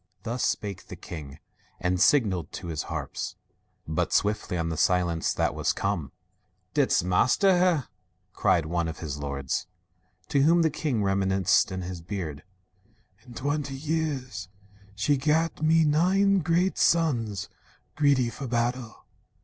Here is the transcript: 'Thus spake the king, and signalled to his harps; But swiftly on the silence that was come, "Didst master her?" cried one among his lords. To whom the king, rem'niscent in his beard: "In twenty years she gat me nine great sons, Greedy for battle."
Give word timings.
'Thus 0.23 0.43
spake 0.43 0.87
the 0.87 0.95
king, 0.95 1.37
and 1.79 2.01
signalled 2.01 2.51
to 2.53 2.69
his 2.69 2.81
harps; 2.89 3.35
But 3.87 4.11
swiftly 4.11 4.57
on 4.57 4.69
the 4.69 4.75
silence 4.75 5.31
that 5.35 5.53
was 5.53 5.73
come, 5.73 6.11
"Didst 6.73 7.03
master 7.05 7.59
her?" 7.59 7.87
cried 8.33 8.65
one 8.65 8.87
among 8.87 8.99
his 8.99 9.19
lords. 9.19 9.67
To 10.29 10.41
whom 10.41 10.63
the 10.63 10.71
king, 10.71 11.03
rem'niscent 11.03 11.71
in 11.71 11.81
his 11.83 12.01
beard: 12.01 12.41
"In 13.27 13.35
twenty 13.35 13.75
years 13.75 14.49
she 14.95 15.17
gat 15.17 15.61
me 15.61 15.83
nine 15.85 16.39
great 16.39 16.79
sons, 16.79 17.47
Greedy 17.95 18.31
for 18.31 18.47
battle." 18.47 19.05